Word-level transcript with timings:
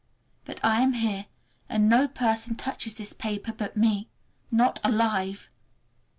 But 0.45 0.59
I 0.63 0.81
am 0.81 0.93
here, 0.93 1.27
and 1.69 1.87
no 1.87 2.07
person 2.07 2.55
touches 2.55 2.95
this 2.95 3.13
paper 3.13 3.53
but 3.53 3.77
me—not 3.77 4.79
alive! 4.83 5.47